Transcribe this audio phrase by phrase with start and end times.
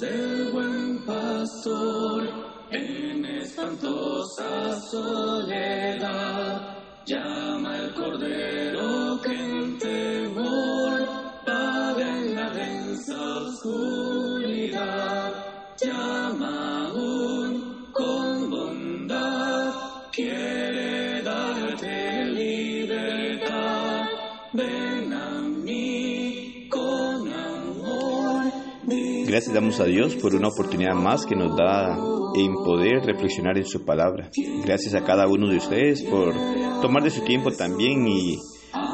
[0.00, 2.26] del buen pastor
[2.70, 6.78] en espantosa soledad.
[7.04, 11.06] Llama el cordero que en temor
[11.46, 15.32] vaga en la densa oscuridad.
[15.82, 16.90] Llama
[29.30, 31.96] Gracias damos a Dios por una oportunidad más que nos da
[32.34, 34.28] en poder reflexionar en su palabra.
[34.64, 36.34] Gracias a cada uno de ustedes por
[36.82, 38.38] tomar de su tiempo también y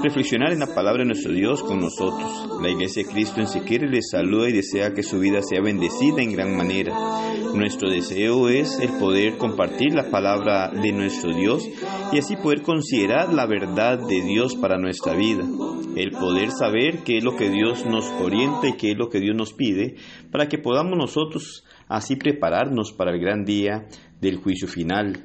[0.03, 2.61] reflexionar en la palabra de nuestro Dios con nosotros.
[2.61, 6.21] La Iglesia de Cristo en Siquire les saluda y desea que su vida sea bendecida
[6.21, 6.95] en gran manera.
[7.55, 11.67] Nuestro deseo es el poder compartir la palabra de nuestro Dios
[12.13, 15.47] y así poder considerar la verdad de Dios para nuestra vida.
[15.97, 19.19] El poder saber qué es lo que Dios nos orienta y qué es lo que
[19.19, 19.97] Dios nos pide
[20.31, 23.89] para que podamos nosotros así prepararnos para el gran día
[24.21, 25.25] del juicio final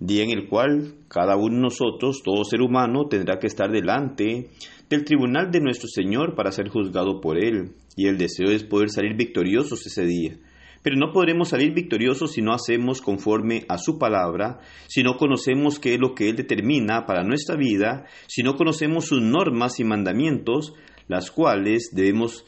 [0.00, 4.50] día en el cual cada uno de nosotros, todo ser humano, tendrá que estar delante
[4.88, 8.90] del tribunal de nuestro Señor para ser juzgado por Él, y el deseo es poder
[8.90, 10.36] salir victoriosos ese día.
[10.82, 15.78] Pero no podremos salir victoriosos si no hacemos conforme a su palabra, si no conocemos
[15.78, 19.84] qué es lo que Él determina para nuestra vida, si no conocemos sus normas y
[19.84, 20.74] mandamientos,
[21.08, 22.44] las cuales debemos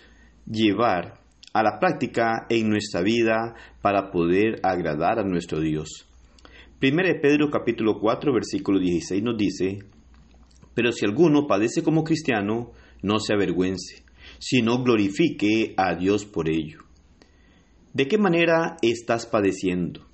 [0.47, 1.21] llevar
[1.53, 6.07] a la práctica en nuestra vida para poder agradar a nuestro Dios.
[6.79, 9.79] Primera de Pedro capítulo 4 versículo 16 nos dice,
[10.75, 12.73] Pero si alguno padece como cristiano,
[13.03, 14.05] no se avergüence,
[14.39, 16.90] sino glorifique a Dios por ello.
[17.93, 20.07] ¿De qué manera estás padeciendo?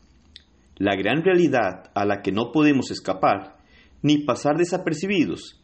[0.76, 3.58] La gran realidad a la que no podemos escapar,
[4.02, 5.60] ni pasar desapercibidos,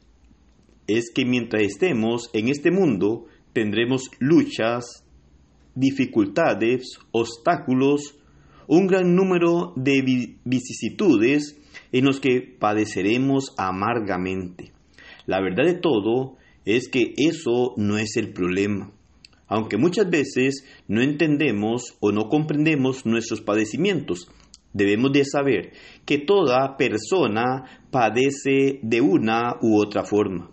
[0.86, 3.24] es que mientras estemos en este mundo,
[3.54, 5.06] tendremos luchas,
[5.74, 8.18] dificultades, obstáculos,
[8.66, 11.58] un gran número de vicisitudes
[11.92, 14.72] en los que padeceremos amargamente.
[15.24, 16.36] La verdad de todo
[16.66, 18.92] es que eso no es el problema.
[19.52, 24.30] Aunque muchas veces no entendemos o no comprendemos nuestros padecimientos,
[24.72, 25.72] debemos de saber
[26.06, 30.50] que toda persona padece de una u otra forma.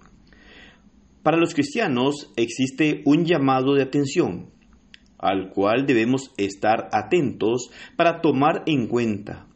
[1.24, 4.52] Para los cristianos existe un llamado de atención
[5.18, 9.48] al cual debemos estar atentos para tomar en cuenta.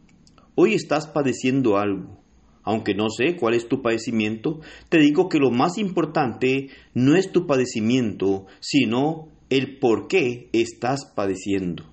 [0.56, 2.22] Hoy estás padeciendo algo.
[2.63, 7.31] Aunque no sé cuál es tu padecimiento, te digo que lo más importante no es
[7.31, 11.84] tu padecimiento, sino el por qué estás padeciendo.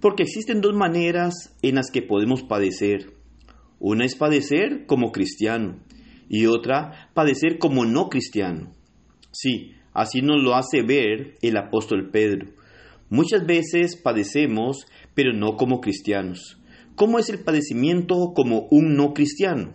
[0.00, 3.12] Porque existen dos maneras en las que podemos padecer.
[3.78, 5.78] Una es padecer como cristiano
[6.28, 8.72] y otra padecer como no cristiano.
[9.32, 12.48] Sí, así nos lo hace ver el apóstol Pedro.
[13.10, 16.57] Muchas veces padecemos, pero no como cristianos.
[16.98, 19.74] ¿Cómo es el padecimiento como un no cristiano?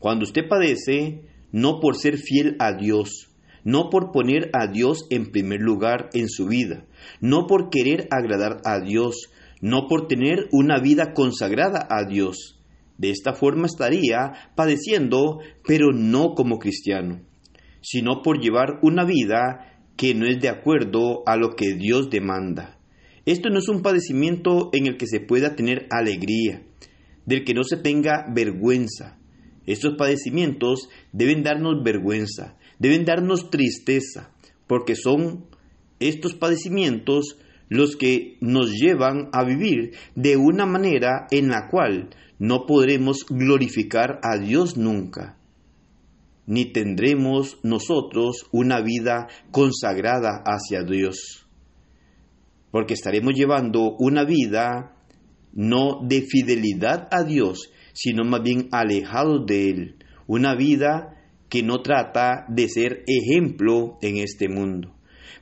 [0.00, 3.28] Cuando usted padece, no por ser fiel a Dios,
[3.62, 6.84] no por poner a Dios en primer lugar en su vida,
[7.20, 9.30] no por querer agradar a Dios,
[9.60, 12.60] no por tener una vida consagrada a Dios.
[12.96, 17.20] De esta forma estaría padeciendo, pero no como cristiano,
[17.82, 22.77] sino por llevar una vida que no es de acuerdo a lo que Dios demanda.
[23.28, 26.62] Esto no es un padecimiento en el que se pueda tener alegría,
[27.26, 29.18] del que no se tenga vergüenza.
[29.66, 34.30] Estos padecimientos deben darnos vergüenza, deben darnos tristeza,
[34.66, 35.44] porque son
[36.00, 37.36] estos padecimientos
[37.68, 42.08] los que nos llevan a vivir de una manera en la cual
[42.38, 45.36] no podremos glorificar a Dios nunca
[46.46, 51.46] ni tendremos nosotros una vida consagrada hacia Dios,
[52.70, 54.94] porque estaremos llevando una vida
[55.52, 59.96] no de fidelidad a Dios, sino más bien alejados de Él,
[60.26, 61.14] una vida
[61.48, 64.94] que no trata de ser ejemplo en este mundo.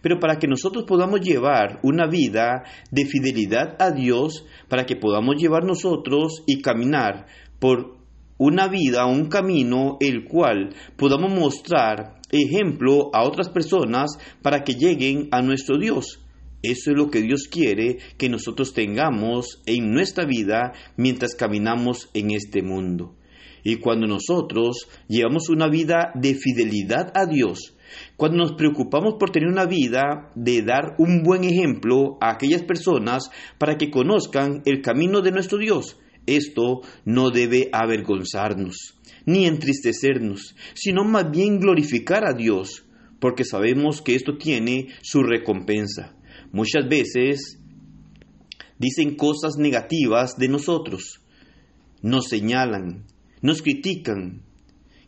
[0.03, 5.37] Pero para que nosotros podamos llevar una vida de fidelidad a Dios, para que podamos
[5.37, 7.27] llevar nosotros y caminar
[7.59, 7.97] por
[8.39, 15.29] una vida, un camino el cual podamos mostrar ejemplo a otras personas para que lleguen
[15.33, 16.26] a nuestro Dios.
[16.63, 22.31] Eso es lo que Dios quiere que nosotros tengamos en nuestra vida mientras caminamos en
[22.31, 23.15] este mundo.
[23.63, 27.75] Y cuando nosotros llevamos una vida de fidelidad a Dios,
[28.17, 33.31] cuando nos preocupamos por tener una vida de dar un buen ejemplo a aquellas personas
[33.59, 41.05] para que conozcan el camino de nuestro Dios, esto no debe avergonzarnos ni entristecernos, sino
[41.05, 42.87] más bien glorificar a Dios,
[43.21, 46.16] porque sabemos que esto tiene su recompensa.
[46.53, 47.59] Muchas veces
[48.79, 51.21] dicen cosas negativas de nosotros,
[52.03, 53.07] nos señalan,
[53.43, 54.43] nos critican.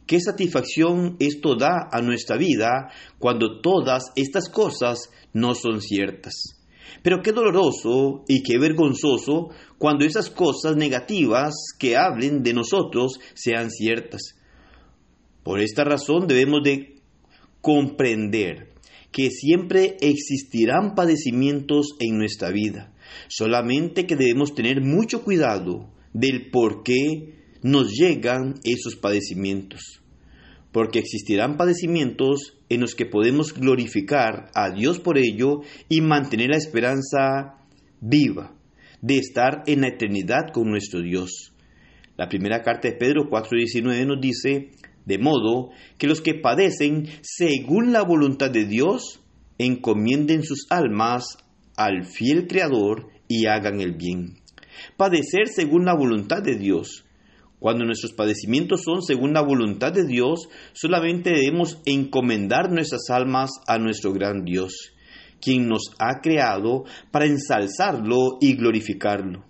[0.06, 6.58] ¿Qué satisfacción esto da a nuestra vida cuando todas estas cosas no son ciertas?
[7.02, 13.70] Pero qué doloroso y qué vergonzoso cuando esas cosas negativas que hablen de nosotros sean
[13.70, 14.34] ciertas.
[15.42, 16.96] Por esta razón debemos de
[17.60, 18.72] comprender
[19.12, 22.92] que siempre existirán padecimientos en nuestra vida,
[23.28, 30.02] solamente que debemos tener mucho cuidado del por qué nos llegan esos padecimientos,
[30.72, 36.58] porque existirán padecimientos en los que podemos glorificar a Dios por ello y mantener la
[36.58, 37.56] esperanza
[38.00, 38.54] viva
[39.00, 41.52] de estar en la eternidad con nuestro Dios.
[42.16, 44.70] La primera carta de Pedro 4:19 nos dice,
[45.08, 49.20] de modo que los que padecen según la voluntad de Dios
[49.56, 51.38] encomienden sus almas
[51.76, 54.36] al fiel Creador y hagan el bien.
[54.98, 57.06] Padecer según la voluntad de Dios.
[57.58, 63.78] Cuando nuestros padecimientos son según la voluntad de Dios, solamente debemos encomendar nuestras almas a
[63.78, 64.92] nuestro gran Dios,
[65.40, 69.48] quien nos ha creado para ensalzarlo y glorificarlo.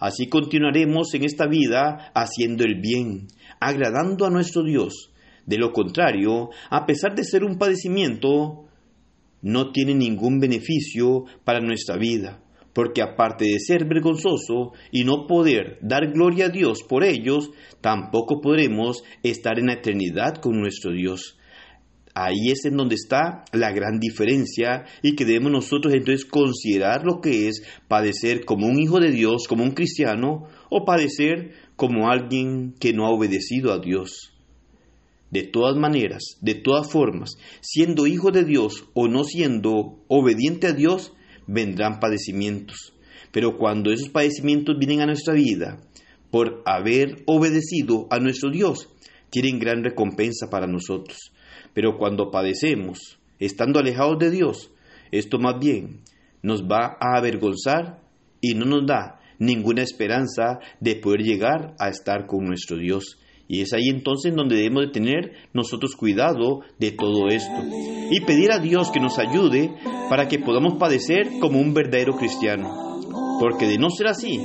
[0.00, 3.28] Así continuaremos en esta vida haciendo el bien,
[3.60, 5.12] agradando a nuestro Dios.
[5.46, 8.66] De lo contrario, a pesar de ser un padecimiento,
[9.42, 12.42] no tiene ningún beneficio para nuestra vida,
[12.72, 18.40] porque aparte de ser vergonzoso y no poder dar gloria a Dios por ellos, tampoco
[18.40, 21.36] podremos estar en la eternidad con nuestro Dios.
[22.14, 27.20] Ahí es en donde está la gran diferencia y que debemos nosotros entonces considerar lo
[27.20, 32.74] que es padecer como un hijo de Dios, como un cristiano, o padecer como alguien
[32.78, 34.34] que no ha obedecido a Dios.
[35.30, 40.72] De todas maneras, de todas formas, siendo hijo de Dios o no siendo obediente a
[40.74, 41.14] Dios,
[41.46, 42.92] vendrán padecimientos.
[43.32, 45.80] Pero cuando esos padecimientos vienen a nuestra vida
[46.30, 48.90] por haber obedecido a nuestro Dios,
[49.30, 51.32] tienen gran recompensa para nosotros.
[51.72, 54.70] Pero cuando padecemos, estando alejados de Dios,
[55.12, 56.02] esto más bien
[56.42, 58.02] nos va a avergonzar
[58.42, 63.18] y no nos da ninguna esperanza de poder llegar a estar con nuestro Dios.
[63.48, 67.64] Y es ahí entonces donde debemos de tener nosotros cuidado de todo esto
[68.08, 69.74] y pedir a Dios que nos ayude
[70.08, 73.00] para que podamos padecer como un verdadero cristiano.
[73.40, 74.38] Porque de no ser así,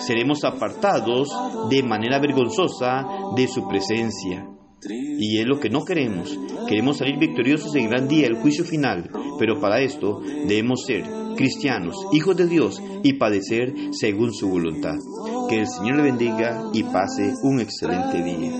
[0.00, 1.28] seremos apartados
[1.70, 3.06] de manera vergonzosa
[3.36, 4.44] de su presencia.
[4.90, 6.36] Y es lo que no queremos.
[6.66, 9.10] Queremos salir victoriosos en gran día, el juicio final.
[9.38, 11.04] Pero para esto debemos ser
[11.38, 14.96] cristianos, hijos de Dios y padecer según su voluntad.
[15.48, 18.52] Que el Señor le bendiga y pase un excelente día.